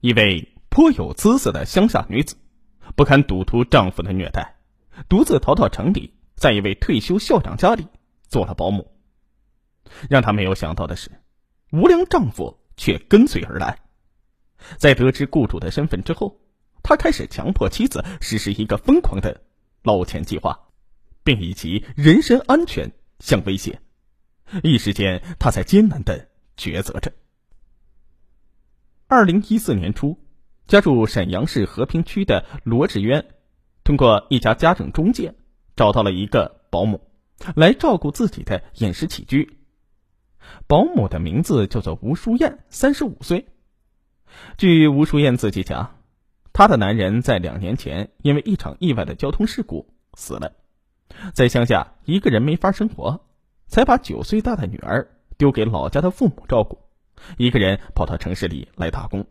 [0.00, 2.36] 一位颇有姿色的乡下女子，
[2.96, 4.56] 不堪赌徒丈夫的虐待，
[5.10, 7.86] 独自逃到城里，在一位退休校长家里
[8.26, 8.90] 做了保姆。
[10.08, 11.10] 让她没有想到的是，
[11.70, 13.78] 无良丈夫却跟随而来。
[14.78, 16.40] 在得知雇主的身份之后，
[16.82, 19.42] 他开始强迫妻子实施一个疯狂的
[19.82, 20.68] 捞钱计划，
[21.22, 23.80] 并以其人身安全相威胁。
[24.62, 27.12] 一时间，他在艰难的抉择着。
[29.20, 30.16] 二零一四年初，
[30.66, 33.26] 家住沈阳市和平区的罗志渊，
[33.84, 35.34] 通过一家家政中介
[35.76, 37.02] 找到了一个保姆，
[37.54, 39.58] 来照顾自己的饮食起居。
[40.66, 43.44] 保姆的名字叫做吴淑燕，三十五岁。
[44.56, 45.98] 据吴淑燕自己讲，
[46.54, 50.54] 她的男人在两年前因为一场意外的交通事故死了，
[51.34, 53.20] 在乡下一个人没法生活，
[53.66, 56.78] 才把九岁大的女儿丢给老家的父母照顾，
[57.36, 59.26] 一个人跑到城市里来打工。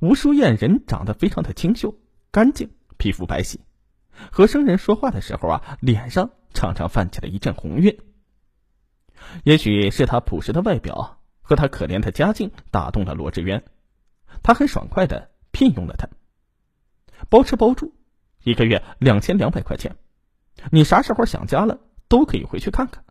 [0.00, 1.98] 吴淑燕人长得非常的清秀、
[2.30, 3.58] 干净，皮肤白皙，
[4.30, 7.98] 和生人说话的时候啊，脸上常常泛起了一阵红晕。
[9.44, 11.16] 也许是她朴实的外表。
[11.42, 13.64] 和他可怜的家境打动了罗志渊，
[14.40, 16.08] 他很爽快的聘用了他，
[17.28, 17.92] 包吃包住，
[18.44, 19.96] 一个月两千两百块钱，
[20.70, 23.02] 你啥时候想家了都可以回去看看。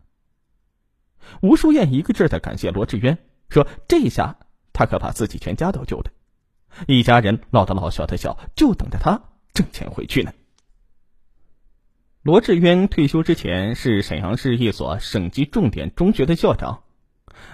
[1.42, 3.18] 吴淑燕一个劲儿的感谢罗志渊，
[3.48, 4.38] 说这下
[4.72, 6.10] 他可把自己全家都救了，
[6.86, 10.32] 一家人老的老小的小就等着他挣钱回去呢。
[12.22, 16.82] 罗志渊退休之前是沈阳市一所省级重点中学的校长。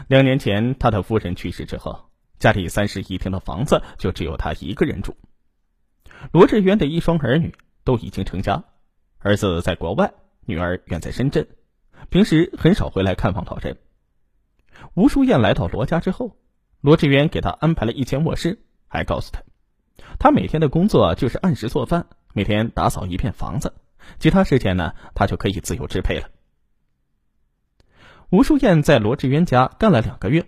[0.09, 5.17] 两年前，他的夫人去世之后，家里三室一厅的房子就只有他一个人住。
[6.33, 8.65] 罗志渊的一双儿女都已经成家，
[9.19, 10.13] 儿子在国外，
[10.47, 11.47] 女儿远在深圳，
[12.11, 13.79] 平时很少回来看望老人。
[14.95, 16.37] 吴淑燕来到罗家之后，
[16.81, 19.43] 罗志渊给他安排了一间卧室，还告诉他，
[20.19, 23.75] 他每天的工作就是按时做饭，每天打扫一片房子，
[24.19, 26.29] 其他时间呢，他就可以自由支配了。
[28.31, 30.47] 吴淑燕在罗志渊家干了两个月，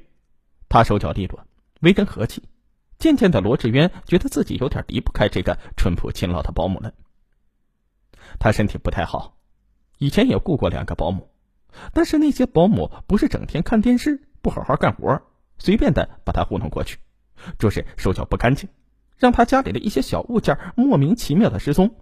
[0.69, 1.45] 她手脚利落，
[1.81, 2.43] 为人和气。
[2.99, 6.93] 渐渐的，罗志渊觉得自己有点离不开这个淳朴勤劳的保姆了。
[8.41, 9.39] 他身体不太好，
[9.99, 11.31] 以前也雇过两个保姆，
[11.93, 15.23] 但是那些保姆不是整天看电视，不好好干活，
[15.59, 16.99] 随便的把他糊弄过去，
[17.59, 18.69] 就是手脚不干净，
[19.17, 21.97] 让他家里的一些小物件莫名其妙的失踪。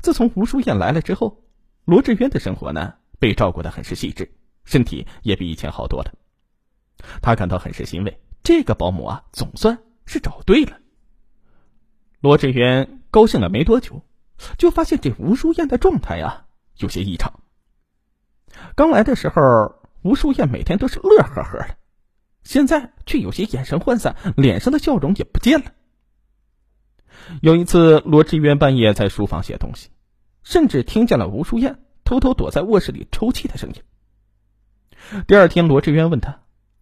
[0.00, 1.44] 自从吴淑燕来了之后，
[1.84, 4.32] 罗志渊的生活呢被照顾的很是细致。
[4.64, 6.14] 身体也比以前好多了，
[7.20, 8.20] 他感到很是欣慰。
[8.44, 10.78] 这个保姆啊，总算是找对了。
[12.20, 14.04] 罗志远高兴了没多久，
[14.56, 17.41] 就发现这吴淑燕的状态呀有些异常。
[18.74, 21.76] 刚来的时候，吴淑燕每天都是乐呵呵的，
[22.42, 25.72] 现在却有些眼神涣散，脸上的笑容也不见了。
[27.40, 29.90] 有一次，罗志渊半夜在书房写东西，
[30.42, 33.82] 甚至听见了吴淑燕偷偷躲在卧室里抽泣的声音。
[35.26, 36.40] 第二天，罗志渊问他：“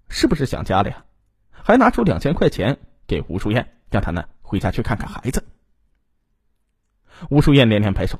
[0.09, 1.05] 是不是想家了呀？”
[1.51, 5.45] 还拿出两千块钱给吴淑燕，让他呢回家去看看孩子。
[7.29, 8.19] 吴淑燕连连摆手：“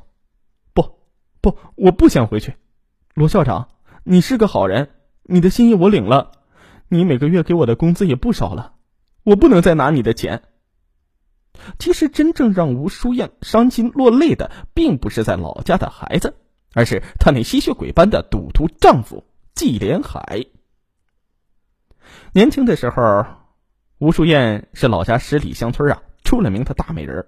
[0.75, 0.99] 不，
[1.41, 2.57] 不，我不想回去。
[3.21, 3.69] 罗校长，
[4.03, 4.89] 你是个好人，
[5.25, 6.33] 你的心意我领了。
[6.89, 8.77] 你每个月给我的工资也不少了，
[9.25, 10.43] 我不能再拿你的钱。”
[11.79, 16.35] 其实，真正让吴淑燕伤心落泪的，并不是在老家的孩子，
[16.73, 19.27] 而是她那吸血鬼般的赌徒丈夫。
[19.55, 20.47] 季连海
[22.33, 23.27] 年轻的时候，
[23.99, 27.27] 吴淑燕是老家十里乡村啊出了名的大美人。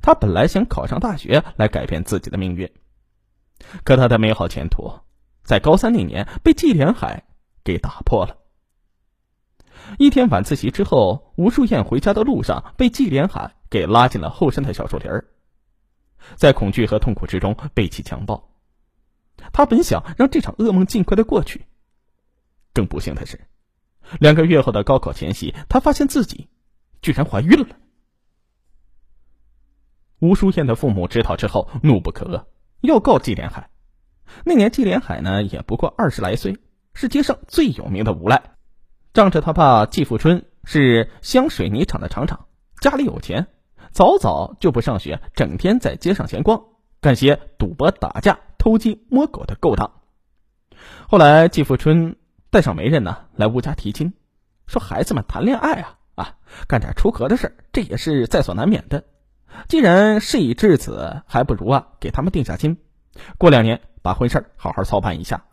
[0.00, 2.70] 她本来想考上大学来改变自己的命运，
[3.84, 5.00] 可他的美好前途
[5.42, 7.24] 在高三那年被季连海
[7.62, 8.38] 给打破了。
[9.98, 15.10] 一天晚自习之后，吴淑燕回家的路上被季连海给拉进了后山的小树林
[16.36, 18.50] 在恐惧和痛苦之中被其强暴。
[19.52, 21.66] 他本想让这场噩梦尽快的过去，
[22.72, 23.46] 更不幸的是，
[24.20, 26.48] 两个月后的高考前夕，他发现自己
[27.02, 27.76] 居然怀孕了。
[30.20, 32.44] 吴淑燕的父母知道之后，怒不可遏，
[32.84, 33.70] 要告季连海。
[34.44, 36.58] 那年季连海呢，也不过二十来岁，
[36.94, 38.42] 是街上最有名的无赖。
[39.12, 42.46] 仗着他爸季富春是香水泥厂的厂长，
[42.80, 43.46] 家里有钱，
[43.90, 46.64] 早早就不上学，整天在街上闲逛，
[47.00, 48.38] 干些赌博打架。
[48.56, 50.00] 偷鸡摸狗的勾当。
[51.06, 52.16] 后来季富春
[52.48, 54.14] 带上媒人呢来吴家提亲，
[54.66, 56.36] 说孩子们谈恋爱啊啊，
[56.66, 59.04] 干点出格的事这也是在所难免的。
[59.68, 62.76] 既然事已至此，还不如啊给他们定下亲，
[63.38, 65.46] 过两年把婚事好好操办一下。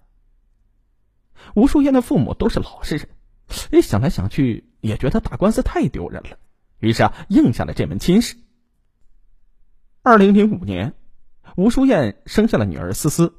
[1.56, 3.10] 吴淑燕的父母都是老实人，
[3.72, 6.38] 哎，想来想去也觉得打官司太丢人了，
[6.80, 8.38] 于是啊，应下了这门亲事。
[10.04, 10.94] 二零零五年，
[11.56, 13.34] 吴淑燕生下了女儿思思。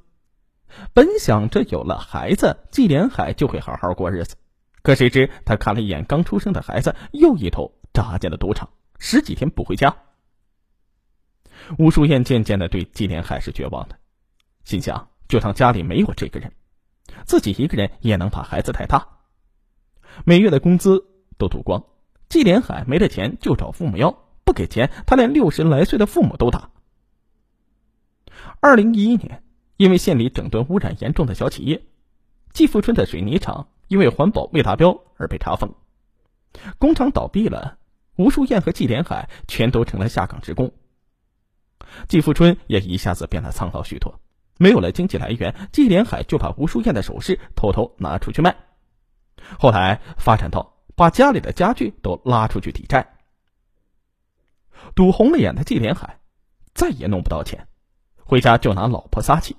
[0.94, 4.36] 本想着有了孩子，季连海就会好好过日子，
[4.82, 9.94] 可谁知他看了一眼刚出生的孩子，又一头扎进了赌场，十几天不回家。
[11.78, 13.98] 吴淑燕渐渐的对季连海是绝望的，
[14.64, 16.52] 心想就当家里没有这个人，
[17.24, 19.08] 自己一个人也能把孩子带大。
[20.24, 21.04] 每月的工资
[21.38, 21.84] 都赌光，
[22.28, 26.70] 季连海没了钱就找父母要，不给钱他连六十来岁的父母都打。
[28.60, 29.42] 二零一一年。
[29.78, 31.82] 因为县里整顿污染严重的小企业，
[32.52, 35.74] 季富春的水泥厂因为环保未达标而被查封，
[36.78, 37.78] 工厂倒闭了，
[38.14, 40.72] 吴淑燕和季连海全都成了下岗职工。
[42.08, 44.20] 季富春也一下子变得苍老许多，
[44.58, 48.56] 没有了经济来源，季连海就把吴淑燕的首饰偷偷拿出去卖，
[49.58, 53.16] 后来发展到把家里的家具都拉出去抵债。
[54.94, 56.18] 赌红了眼的季连海
[56.74, 57.68] 再也弄不到钱，
[58.16, 59.56] 回家就拿老婆撒气。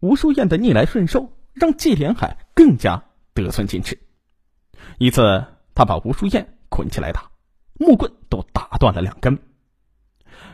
[0.00, 3.02] 吴淑燕的逆来顺受让季连海更加
[3.34, 3.98] 得寸进尺。
[4.98, 5.44] 一次，
[5.74, 7.30] 他把吴淑燕捆起来打，
[7.74, 9.38] 木棍都打断了两根。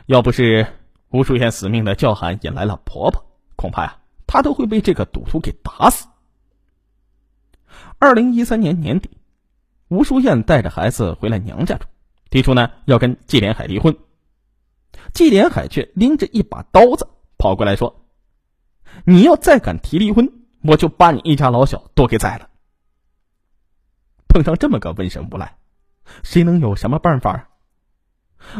[0.07, 0.67] 要不是
[1.11, 3.25] 吴淑燕死命的叫喊引来了婆婆，
[3.57, 6.07] 恐怕呀，她都会被这个赌徒给打死。
[7.99, 9.11] 二零一三年年底，
[9.89, 11.87] 吴淑燕带着孩子回了娘家住，
[12.31, 13.97] 提出呢要跟季连海离婚。
[15.13, 18.05] 季连海却拎着一把刀子跑过来说。
[19.05, 20.31] 你要再敢提离婚，
[20.63, 22.49] 我就把你一家老小都给宰了。
[24.29, 25.57] 碰上这么个瘟神无赖，
[26.23, 27.49] 谁能有什么办法？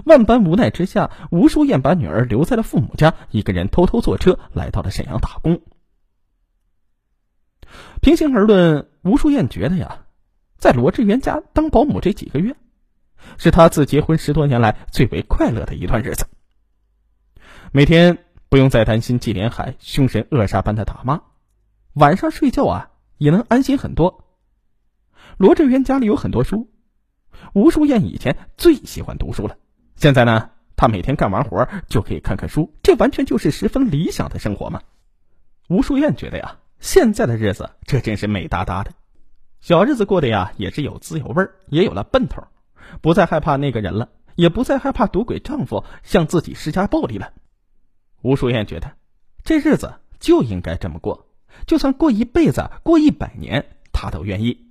[0.05, 5.61] 万般无奈之下，吴淑燕把女儿留在了父母家，一个人偷偷坐车来到了沈阳打工。
[8.01, 10.07] 平心而论，吴淑燕觉得呀，
[10.59, 12.57] 在罗志元家当保姆这几个月，
[13.39, 16.27] 是她自结婚十多年来最为快乐的一段日子。
[17.73, 18.19] 每天。
[18.49, 21.23] 不用再担心季连海凶神恶煞般的打骂，
[21.95, 24.25] 晚上睡觉啊也能安心很多。
[25.37, 26.71] 罗志远家里有很多书，
[27.55, 29.59] 吴淑燕以前最喜欢读书了，
[29.97, 34.83] 现在呢，他每天干完活就可以看看书，这完全就是十分理想的生活嘛。
[35.69, 38.93] 吴淑燕觉得呀，现在的日子这真是美哒哒的，
[39.61, 42.45] 小日子过得呀也是有滋有味儿，也有了奔头，
[43.01, 47.33] 不再害怕那个人了，也不再害怕赌鬼丈夫向自己施加暴力了。
[48.23, 48.93] 吴淑燕觉得，
[49.45, 51.27] 这日子就应该这么过，
[51.67, 54.66] 就算过一辈子、过一百年，她都愿意。